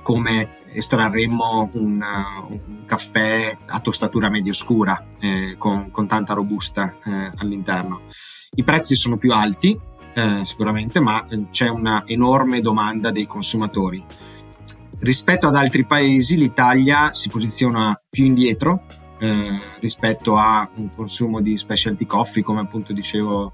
come 0.03 0.63
estrarremmo 0.73 1.71
un, 1.75 2.05
un 2.49 2.85
caffè 2.85 3.57
a 3.67 3.81
tostatura 3.81 4.29
medio 4.29 4.53
scura 4.53 5.07
eh, 5.21 5.55
con, 5.57 5.91
con, 5.91 6.07
tanta 6.07 6.35
robusta 6.35 6.97
eh, 7.05 7.31
all'interno. 7.37 8.03
I 8.57 8.65
prezzi 8.65 8.97
sono 8.97 9.17
più 9.17 9.33
alti, 9.33 9.79
eh, 10.15 10.45
sicuramente, 10.45 11.01
ma 11.01 11.27
eh, 11.27 11.47
c'è 11.51 11.69
una 11.69 12.05
enorme 12.07 12.61
domanda 12.61 13.11
dei 13.11 13.27
consumatori. 13.27 14.05
Rispetto 15.01 15.47
ad 15.49 15.57
altri 15.57 15.85
paesi, 15.85 16.37
l'Italia 16.37 17.13
si 17.13 17.29
posiziona 17.29 18.01
più 18.09 18.25
indietro 18.25 18.85
eh, 19.19 19.59
rispetto 19.81 20.37
a 20.37 20.69
un 20.77 20.91
consumo 20.95 21.41
di 21.41 21.59
specialty 21.59 22.07
coffee, 22.07 22.43
come 22.43 22.61
appunto 22.61 22.93
dicevo, 22.93 23.53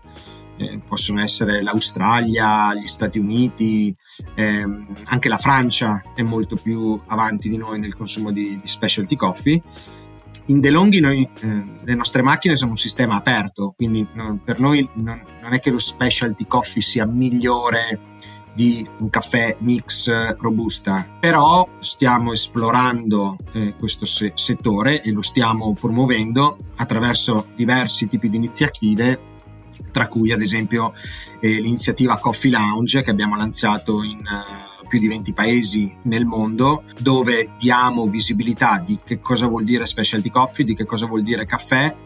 eh, 0.58 0.80
possono 0.86 1.20
essere 1.20 1.62
l'Australia, 1.62 2.74
gli 2.74 2.86
Stati 2.86 3.18
Uniti, 3.18 3.94
ehm, 4.34 4.96
anche 5.04 5.28
la 5.28 5.38
Francia 5.38 6.02
è 6.14 6.22
molto 6.22 6.56
più 6.56 7.00
avanti 7.06 7.48
di 7.48 7.56
noi 7.56 7.80
nel 7.80 7.96
consumo 7.96 8.30
di, 8.30 8.58
di 8.60 8.68
specialty 8.68 9.16
coffee 9.16 9.62
in 10.46 10.60
DeLonghi 10.60 11.00
noi, 11.00 11.28
eh, 11.40 11.64
le 11.82 11.94
nostre 11.94 12.22
macchine 12.22 12.56
sono 12.56 12.72
un 12.72 12.76
sistema 12.76 13.14
aperto, 13.14 13.72
quindi 13.76 14.06
no, 14.14 14.40
per 14.44 14.58
noi 14.58 14.88
non, 14.94 15.22
non, 15.40 15.52
è 15.52 15.60
che 15.60 15.70
lo 15.70 15.78
specialty 15.78 16.46
coffee 16.46 16.82
sia 16.82 17.06
migliore 17.06 18.08
di 18.52 18.86
un 18.98 19.10
caffè 19.10 19.56
mix 19.60 20.36
robusta, 20.36 21.06
però 21.20 21.68
stiamo 21.78 22.32
esplorando 22.32 23.36
eh, 23.52 23.74
questo 23.78 24.04
se- 24.04 24.32
settore 24.34 25.02
e 25.02 25.12
lo 25.12 25.22
stiamo 25.22 25.74
promuovendo 25.74 26.58
attraverso 26.76 27.46
diversi 27.54 28.08
tipi 28.08 28.28
di 28.28 28.36
iniziative 28.36 29.28
tra 29.90 30.08
cui 30.08 30.32
ad 30.32 30.42
esempio 30.42 30.92
eh, 31.40 31.60
l'iniziativa 31.60 32.18
Coffee 32.18 32.50
Lounge 32.50 33.02
che 33.02 33.10
abbiamo 33.10 33.36
lanciato 33.36 34.02
in 34.02 34.18
uh, 34.18 34.86
più 34.86 34.98
di 34.98 35.08
20 35.08 35.32
paesi 35.32 35.96
nel 36.02 36.24
mondo 36.24 36.84
dove 36.98 37.52
diamo 37.56 38.06
visibilità 38.08 38.82
di 38.84 38.98
che 39.02 39.20
cosa 39.20 39.46
vuol 39.46 39.64
dire 39.64 39.86
specialty 39.86 40.30
coffee, 40.30 40.64
di 40.64 40.74
che 40.74 40.84
cosa 40.84 41.06
vuol 41.06 41.22
dire 41.22 41.46
caffè, 41.46 41.96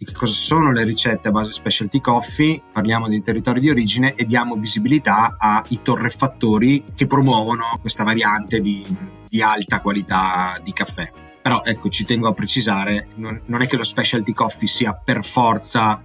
di 0.00 0.04
che 0.04 0.12
cosa 0.12 0.32
sono 0.32 0.70
le 0.70 0.84
ricette 0.84 1.26
a 1.26 1.32
base 1.32 1.50
specialty 1.50 2.00
coffee, 2.00 2.62
parliamo 2.72 3.08
dei 3.08 3.20
territori 3.20 3.58
di 3.58 3.68
origine 3.68 4.14
e 4.14 4.26
diamo 4.26 4.54
visibilità 4.54 5.34
ai 5.36 5.80
torrefattori 5.82 6.84
che 6.94 7.08
promuovono 7.08 7.78
questa 7.80 8.04
variante 8.04 8.60
di, 8.60 8.86
di 9.28 9.42
alta 9.42 9.80
qualità 9.80 10.56
di 10.62 10.72
caffè. 10.72 11.10
Però 11.42 11.64
ecco, 11.64 11.88
ci 11.88 12.04
tengo 12.04 12.28
a 12.28 12.32
precisare, 12.32 13.08
non, 13.16 13.42
non 13.46 13.60
è 13.60 13.66
che 13.66 13.76
lo 13.76 13.82
specialty 13.82 14.32
coffee 14.32 14.68
sia 14.68 14.94
per 14.94 15.24
forza 15.24 16.00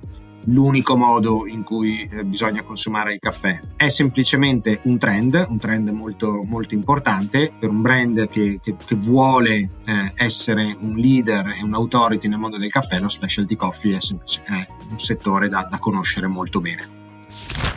l'unico 0.46 0.96
modo 0.96 1.48
in 1.48 1.64
cui 1.64 2.08
eh, 2.12 2.24
bisogna 2.24 2.64
consumare 2.64 3.14
il 3.14 3.20
caffè. 3.20 3.60
È 3.76 3.88
semplicemente 3.88 4.82
un 4.84 4.98
trend, 4.98 5.46
un 5.48 5.58
trend 5.58 5.90
molto, 5.90 6.44
molto 6.44 6.74
importante 6.74 7.54
per 7.58 7.70
un 7.70 7.82
brand 7.82 8.28
che, 8.30 8.60
che, 8.62 8.76
che 8.84 8.96
vuole 8.96 9.70
eh, 9.86 10.12
essere 10.16 10.76
un 10.80 10.96
leader 10.96 11.56
e 11.60 11.64
un 11.64 11.74
authority 11.74 12.28
nel 12.28 12.40
mondo 12.40 12.58
del 12.58 12.72
caffè, 12.72 13.00
lo 13.00 13.10
specialty 13.10 13.56
coffee 13.56 13.96
è, 13.96 13.98
è 13.98 14.68
un 14.90 15.00
settore 15.00 15.50
da, 15.50 15.68
da 15.70 15.80
conoscere 15.80 16.28
molto 16.28 16.60
bene. 16.60 17.73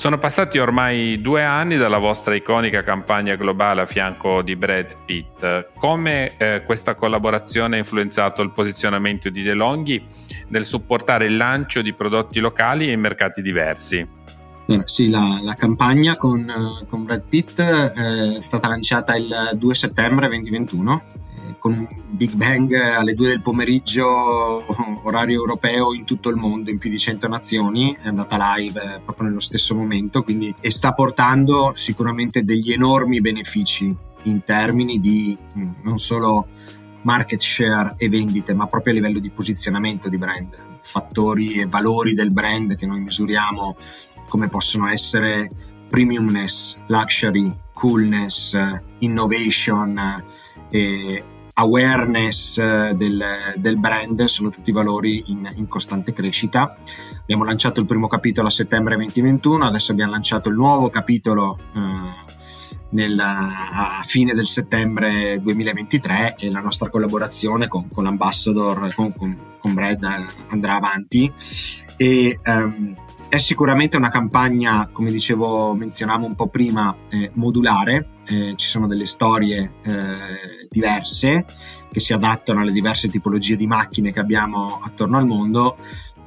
Sono 0.00 0.16
passati 0.16 0.56
ormai 0.56 1.20
due 1.20 1.44
anni 1.44 1.76
dalla 1.76 1.98
vostra 1.98 2.34
iconica 2.34 2.82
campagna 2.82 3.36
globale 3.36 3.82
a 3.82 3.86
fianco 3.86 4.40
di 4.40 4.56
Brad 4.56 4.96
Pitt. 5.04 5.72
Come 5.74 6.38
eh, 6.38 6.62
questa 6.64 6.94
collaborazione 6.94 7.76
ha 7.76 7.80
influenzato 7.80 8.40
il 8.40 8.50
posizionamento 8.50 9.28
di 9.28 9.42
DeLonghi 9.42 10.02
nel 10.48 10.64
supportare 10.64 11.26
il 11.26 11.36
lancio 11.36 11.82
di 11.82 11.92
prodotti 11.92 12.40
locali 12.40 12.90
in 12.90 12.98
mercati 12.98 13.42
diversi? 13.42 14.08
Sì, 14.86 15.10
la, 15.10 15.38
la, 15.42 15.54
campagna 15.54 16.16
con, 16.16 16.48
eh, 16.48 16.86
con 16.86 17.04
Brad 17.04 17.24
Pitt 17.28 17.58
eh, 17.58 18.36
è 18.36 18.40
stata 18.40 18.68
lanciata 18.68 19.14
il 19.16 19.50
2 19.52 19.74
settembre 19.74 20.28
2021 20.28 21.02
con 21.58 21.72
un 21.72 21.88
Big 22.08 22.32
Bang 22.32 22.72
alle 22.72 23.14
2 23.14 23.28
del 23.28 23.42
pomeriggio, 23.42 24.64
orario 25.04 25.40
europeo 25.40 25.92
in 25.92 26.04
tutto 26.04 26.28
il 26.28 26.36
mondo, 26.36 26.70
in 26.70 26.78
più 26.78 26.90
di 26.90 26.98
100 26.98 27.28
nazioni, 27.28 27.96
è 28.00 28.08
andata 28.08 28.56
live 28.56 28.80
eh, 28.80 29.00
proprio 29.00 29.28
nello 29.28 29.40
stesso 29.40 29.74
momento, 29.74 30.22
quindi 30.22 30.54
e 30.60 30.70
sta 30.70 30.92
portando 30.92 31.72
sicuramente 31.74 32.44
degli 32.44 32.72
enormi 32.72 33.20
benefici 33.20 33.94
in 34.24 34.44
termini 34.44 35.00
di 35.00 35.36
mm, 35.56 35.70
non 35.82 35.98
solo 35.98 36.48
market 37.02 37.40
share 37.40 37.94
e 37.96 38.08
vendite, 38.08 38.54
ma 38.54 38.66
proprio 38.66 38.92
a 38.92 38.96
livello 38.96 39.18
di 39.18 39.30
posizionamento 39.30 40.08
di 40.08 40.18
brand, 40.18 40.56
fattori 40.82 41.54
e 41.54 41.66
valori 41.66 42.14
del 42.14 42.30
brand 42.30 42.76
che 42.76 42.86
noi 42.86 43.00
misuriamo 43.00 43.76
come 44.28 44.48
possono 44.48 44.88
essere 44.88 45.50
premiumness, 45.88 46.84
luxury, 46.86 47.52
coolness, 47.72 48.58
innovation 48.98 50.38
e 50.70 51.24
awareness 51.54 52.58
eh, 52.58 52.94
del, 52.96 53.22
del, 53.56 53.78
brand 53.78 54.24
sono 54.24 54.50
tutti 54.50 54.72
valori 54.72 55.24
in, 55.26 55.50
in, 55.56 55.68
costante 55.68 56.12
crescita. 56.12 56.76
Abbiamo 57.20 57.44
lanciato 57.44 57.80
il 57.80 57.86
primo 57.86 58.06
capitolo 58.06 58.48
a 58.48 58.50
settembre 58.50 58.96
2021, 58.96 59.64
adesso 59.64 59.92
abbiamo 59.92 60.12
lanciato 60.12 60.48
il 60.48 60.54
nuovo 60.54 60.88
capitolo 60.88 61.58
eh, 61.74 62.28
nel, 62.90 63.18
a 63.18 64.02
fine 64.04 64.34
del 64.34 64.46
settembre 64.46 65.38
2023 65.40 66.36
e 66.38 66.50
la 66.50 66.60
nostra 66.60 66.88
collaborazione 66.88 67.68
con, 67.68 67.88
con 67.90 68.04
l'ambassador, 68.04 68.94
con, 68.94 69.14
con, 69.14 69.38
con, 69.58 69.74
Brad 69.74 70.04
andrà 70.48 70.76
avanti. 70.76 71.30
E, 71.96 72.38
um, 72.46 72.94
è 73.28 73.38
sicuramente 73.38 73.96
una 73.96 74.08
campagna, 74.08 74.88
come 74.90 75.12
dicevo, 75.12 75.72
menzionavo 75.74 76.26
un 76.26 76.34
po' 76.34 76.48
prima, 76.48 76.96
eh, 77.10 77.30
modulare, 77.34 78.19
eh, 78.30 78.54
ci 78.56 78.66
sono 78.66 78.86
delle 78.86 79.06
storie 79.06 79.72
eh, 79.82 80.66
diverse 80.70 81.44
che 81.90 82.00
si 82.00 82.12
adattano 82.12 82.60
alle 82.60 82.70
diverse 82.70 83.08
tipologie 83.08 83.56
di 83.56 83.66
macchine 83.66 84.12
che 84.12 84.20
abbiamo 84.20 84.78
attorno 84.80 85.18
al 85.18 85.26
mondo, 85.26 85.76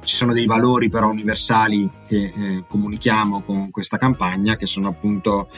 ci 0.04 0.14
sono 0.14 0.34
dei 0.34 0.44
valori 0.44 0.90
però 0.90 1.08
universali 1.08 1.90
che 2.06 2.32
eh, 2.36 2.64
comunichiamo 2.68 3.42
con 3.42 3.70
questa 3.70 3.96
campagna, 3.96 4.56
che 4.56 4.66
sono 4.66 4.88
appunto 4.88 5.48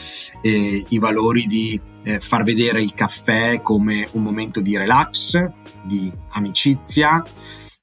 eh, 0.41 0.85
i 0.87 0.97
valori 0.97 1.45
di 1.45 1.79
eh, 2.03 2.21
far 2.21 2.43
vedere 2.43 2.81
il 2.81 2.93
caffè 2.93 3.61
come 3.61 4.07
un 4.13 4.23
momento 4.23 4.61
di 4.61 4.77
relax, 4.77 5.45
di 5.83 6.09
amicizia, 6.29 7.21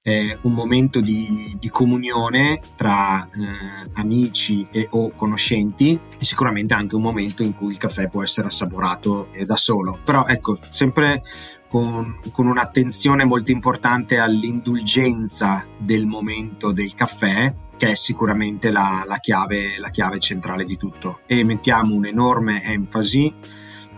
eh, 0.06 0.38
un 0.42 0.52
momento 0.52 1.00
di, 1.00 1.56
di 1.58 1.70
comunione 1.70 2.60
tra 2.76 3.24
eh, 3.24 3.90
amici 3.94 4.66
e 4.70 4.86
o 4.90 5.10
conoscenti 5.12 5.98
e 6.18 6.24
sicuramente 6.24 6.74
anche 6.74 6.94
un 6.94 7.00
momento 7.00 7.42
in 7.42 7.54
cui 7.54 7.72
il 7.72 7.78
caffè 7.78 8.10
può 8.10 8.22
essere 8.22 8.48
assaporato 8.48 9.32
eh, 9.32 9.46
da 9.46 9.56
solo. 9.56 9.98
Però 10.04 10.26
ecco, 10.26 10.58
sempre 10.68 11.22
con, 11.68 12.20
con, 12.32 12.46
un'attenzione 12.46 13.24
molto 13.24 13.50
importante 13.50 14.18
all'indulgenza 14.18 15.66
del 15.78 16.04
momento 16.04 16.70
del 16.72 16.94
caffè 16.94 17.54
che 17.76 17.92
è 17.92 17.94
sicuramente 17.94 18.70
la, 18.70 19.04
la, 19.06 19.18
chiave, 19.18 19.78
la 19.78 19.90
chiave 19.90 20.18
centrale 20.18 20.66
di 20.66 20.76
tutto 20.76 21.20
e 21.26 21.42
mettiamo 21.44 21.94
un'enorme 21.94 22.62
enfasi 22.62 23.34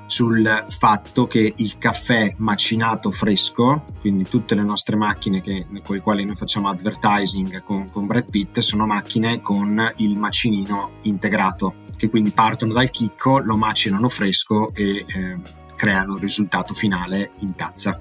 sul 0.06 0.66
fatto 0.68 1.26
che 1.26 1.52
il 1.56 1.78
caffè 1.78 2.34
macinato 2.38 3.10
fresco, 3.10 3.84
quindi 4.00 4.25
tutte 4.25 4.54
le 4.54 4.62
nostre 4.62 4.96
macchine 4.96 5.40
che, 5.40 5.66
con 5.82 5.96
le 5.96 6.00
quali 6.00 6.25
noi 6.25 6.36
facciamo 6.36 6.68
advertising 6.68 7.62
con, 7.62 7.90
con 7.90 8.06
Brad 8.06 8.30
Pitt, 8.30 8.58
sono 8.60 8.86
macchine 8.86 9.40
con 9.40 9.92
il 9.96 10.16
macinino 10.16 10.98
integrato, 11.02 11.75
che 11.96 12.08
quindi 12.08 12.30
partono 12.30 12.72
dal 12.72 12.90
chicco, 12.90 13.38
lo 13.38 13.56
macinano 13.56 14.08
fresco 14.08 14.72
e 14.75 15.04
eh, 15.06 15.38
creano 15.76 16.14
il 16.14 16.20
risultato 16.20 16.75
finale 16.75 17.32
in 17.40 17.54
tazza. 17.54 18.00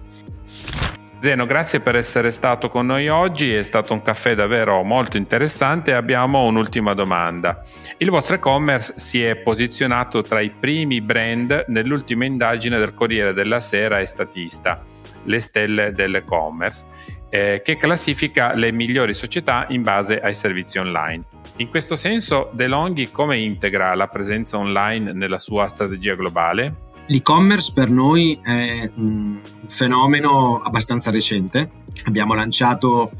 Zeno, 1.26 1.48
grazie 1.48 1.80
per 1.80 1.96
essere 1.96 2.30
stato 2.30 2.70
con 2.70 2.86
noi 2.86 3.08
oggi, 3.08 3.52
è 3.52 3.64
stato 3.64 3.94
un 3.94 4.04
caffè 4.04 4.36
davvero 4.36 4.84
molto 4.84 5.18
interessante 5.18 5.92
abbiamo 5.92 6.44
un'ultima 6.44 6.94
domanda. 6.94 7.66
Il 7.98 8.12
vostro 8.12 8.36
e-commerce 8.36 8.94
si 8.98 9.24
è 9.24 9.36
posizionato 9.36 10.22
tra 10.22 10.40
i 10.40 10.52
primi 10.52 11.02
brand 11.02 11.66
nell'ultima 11.70 12.26
indagine 12.26 12.78
del 12.78 12.94
Corriere 12.94 13.34
della 13.34 13.60
Sera 13.60 14.00
e 14.00 14.06
Statista, 14.06 14.84
le 15.24 15.40
stelle 15.40 15.94
dell'e-commerce, 15.94 16.86
eh, 17.32 17.64
che 17.66 17.76
classifica 17.76 18.54
le 18.54 18.72
migliori 18.72 19.16
società 19.16 19.66
in 19.70 19.82
base 19.82 20.22
ai 20.22 20.36
servizi 20.36 20.78
online. 20.78 21.24
In 21.56 21.70
questo 21.70 21.96
senso, 21.96 22.52
DeLonghi 22.54 23.10
come 23.10 23.40
integra 23.40 23.96
la 23.96 24.10
presenza 24.10 24.60
online 24.60 25.12
nella 25.12 25.40
sua 25.40 25.68
strategia 25.70 26.14
globale? 26.14 26.84
L'e-commerce 27.08 27.72
per 27.74 27.90
noi 27.90 28.40
è 28.42 28.90
un 28.96 29.40
fenomeno 29.68 30.60
abbastanza 30.60 31.12
recente. 31.12 31.70
Abbiamo 32.06 32.34
lanciato 32.34 33.12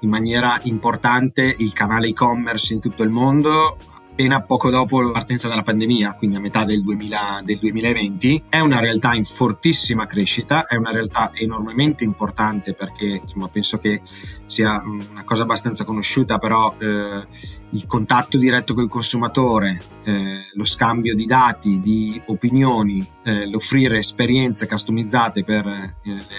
in 0.00 0.10
maniera 0.10 0.58
importante 0.64 1.54
il 1.58 1.72
canale 1.72 2.08
e-commerce 2.08 2.74
in 2.74 2.80
tutto 2.80 3.02
il 3.02 3.10
mondo 3.10 3.78
appena 4.20 4.42
poco 4.42 4.68
dopo 4.68 5.00
la 5.00 5.12
partenza 5.12 5.48
della 5.48 5.62
pandemia, 5.62 6.14
quindi 6.14 6.36
a 6.36 6.40
metà 6.40 6.64
del, 6.64 6.82
2000, 6.82 7.40
del 7.42 7.56
2020. 7.56 8.44
È 8.50 8.60
una 8.60 8.78
realtà 8.78 9.14
in 9.14 9.24
fortissima 9.24 10.06
crescita, 10.06 10.66
è 10.66 10.76
una 10.76 10.90
realtà 10.90 11.30
enormemente 11.32 12.04
importante 12.04 12.74
perché 12.74 13.20
insomma, 13.22 13.48
penso 13.48 13.78
che 13.78 14.02
sia 14.44 14.82
una 14.84 15.24
cosa 15.24 15.44
abbastanza 15.44 15.86
conosciuta, 15.86 16.38
però 16.38 16.74
eh, 16.78 17.26
il 17.70 17.86
contatto 17.86 18.36
diretto 18.36 18.74
con 18.74 18.84
il 18.84 18.90
consumatore, 18.90 19.82
eh, 20.04 20.44
lo 20.52 20.66
scambio 20.66 21.14
di 21.14 21.24
dati, 21.24 21.80
di 21.80 22.20
opinioni, 22.26 23.08
eh, 23.22 23.48
l'offrire 23.48 23.96
esperienze 23.96 24.68
customizzate 24.68 25.44
per 25.44 25.66
eh, 25.66 25.94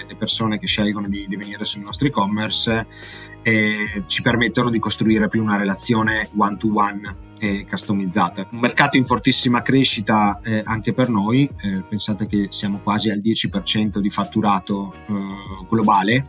le 0.06 0.14
persone 0.16 0.60
che 0.60 0.68
scelgono 0.68 1.08
di, 1.08 1.26
di 1.26 1.34
venire 1.34 1.64
sul 1.64 1.82
nostro 1.82 2.06
e-commerce 2.06 2.86
eh, 3.42 4.04
ci 4.06 4.22
permettono 4.22 4.70
di 4.70 4.78
costruire 4.78 5.28
più 5.28 5.42
una 5.42 5.56
relazione 5.56 6.30
one 6.36 6.56
to 6.56 6.70
one 6.72 7.30
e 7.42 7.66
customizzata. 7.68 8.46
Un 8.52 8.60
mercato 8.60 8.96
in 8.96 9.04
fortissima 9.04 9.62
crescita 9.62 10.38
eh, 10.44 10.62
anche 10.64 10.92
per 10.92 11.08
noi, 11.08 11.50
eh, 11.60 11.82
pensate 11.88 12.26
che 12.26 12.46
siamo 12.50 12.78
quasi 12.78 13.10
al 13.10 13.18
10% 13.18 13.98
di 13.98 14.10
fatturato 14.10 14.94
eh, 14.94 15.14
globale 15.68 16.26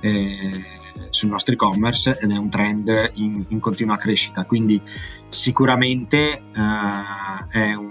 eh, 0.00 0.62
sul 1.08 1.30
nostro 1.30 1.54
e-commerce 1.54 2.18
ed 2.20 2.30
è 2.30 2.36
un 2.36 2.50
trend 2.50 3.12
in, 3.14 3.46
in 3.48 3.60
continua 3.60 3.96
crescita, 3.96 4.44
quindi 4.44 4.78
sicuramente 5.26 6.42
eh, 6.54 7.48
è 7.48 7.72
un 7.72 7.90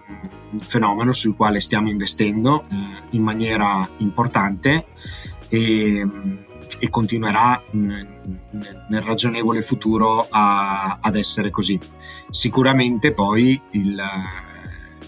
fenomeno 0.63 1.13
sul 1.13 1.35
quale 1.35 1.61
stiamo 1.61 1.89
investendo 1.89 2.65
eh, 2.69 2.75
in 3.11 3.23
maniera 3.23 3.89
importante 3.97 4.85
e 5.49 6.07
e 6.79 6.89
continuerà 6.89 7.63
nel 7.71 9.01
ragionevole 9.01 9.61
futuro 9.61 10.27
a, 10.29 10.99
ad 11.01 11.15
essere 11.15 11.49
così. 11.49 11.79
Sicuramente 12.29 13.13
poi 13.13 13.59
il, 13.71 14.01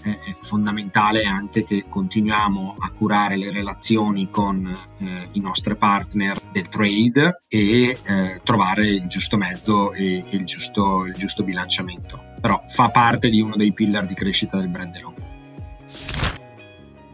è, 0.04 0.18
è, 0.18 0.32
fondamentale 0.42 1.24
anche 1.24 1.64
che 1.64 1.86
continuiamo 1.88 2.76
a 2.78 2.90
curare 2.90 3.36
le 3.36 3.50
relazioni 3.50 4.28
con 4.30 4.66
eh, 4.98 5.28
i 5.32 5.40
nostri 5.40 5.74
partner 5.76 6.40
del 6.52 6.68
trade 6.68 7.42
e 7.48 7.98
eh, 8.02 8.40
trovare 8.44 8.86
il 8.86 9.06
giusto 9.06 9.36
mezzo 9.38 9.92
e, 9.92 10.24
e 10.28 10.36
il, 10.36 10.44
giusto, 10.44 11.06
il 11.06 11.14
giusto 11.14 11.42
bilanciamento. 11.42 12.32
Però 12.40 12.62
fa 12.68 12.90
parte 12.90 13.30
di 13.30 13.40
uno 13.40 13.56
dei 13.56 13.72
pillar 13.72 14.04
di 14.04 14.14
crescita 14.14 14.58
del 14.58 14.68
brand 14.68 14.94
Elon. 14.94 15.14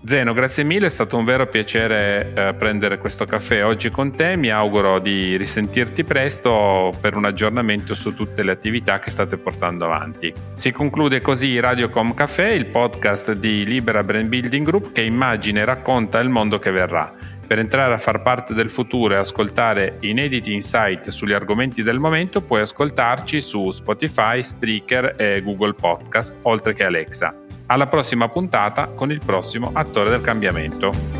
Zeno, 0.02 0.32
grazie 0.32 0.64
mille, 0.64 0.86
è 0.86 0.90
stato 0.90 1.18
un 1.18 1.26
vero 1.26 1.46
piacere 1.46 2.32
eh, 2.34 2.54
prendere 2.54 2.96
questo 2.96 3.26
caffè 3.26 3.66
oggi 3.66 3.90
con 3.90 4.16
te, 4.16 4.34
mi 4.34 4.50
auguro 4.50 4.98
di 4.98 5.36
risentirti 5.36 6.04
presto 6.04 6.92
per 6.98 7.16
un 7.16 7.26
aggiornamento 7.26 7.92
su 7.94 8.14
tutte 8.14 8.42
le 8.42 8.50
attività 8.50 8.98
che 8.98 9.10
state 9.10 9.36
portando 9.36 9.84
avanti. 9.84 10.32
Si 10.54 10.72
conclude 10.72 11.20
così 11.20 11.60
Radiocom 11.60 12.14
Café, 12.14 12.54
il 12.54 12.66
podcast 12.66 13.32
di 13.32 13.66
Libera 13.66 14.02
Brand 14.02 14.28
Building 14.28 14.64
Group 14.64 14.92
che 14.92 15.02
immagina 15.02 15.60
e 15.60 15.64
racconta 15.66 16.18
il 16.18 16.30
mondo 16.30 16.58
che 16.58 16.70
verrà. 16.70 17.12
Per 17.46 17.58
entrare 17.58 17.92
a 17.92 17.98
far 17.98 18.22
parte 18.22 18.54
del 18.54 18.70
futuro 18.70 19.12
e 19.12 19.18
ascoltare 19.18 19.98
inediti 20.00 20.54
insight 20.54 21.10
sugli 21.10 21.32
argomenti 21.32 21.82
del 21.82 21.98
momento 21.98 22.40
puoi 22.40 22.62
ascoltarci 22.62 23.40
su 23.42 23.70
Spotify, 23.70 24.42
Spreaker 24.42 25.14
e 25.18 25.42
Google 25.42 25.74
Podcast, 25.74 26.36
oltre 26.42 26.72
che 26.72 26.84
Alexa. 26.84 27.39
Alla 27.70 27.86
prossima 27.86 28.28
puntata 28.28 28.88
con 28.88 29.12
il 29.12 29.20
prossimo 29.24 29.70
attore 29.72 30.10
del 30.10 30.20
cambiamento. 30.20 31.19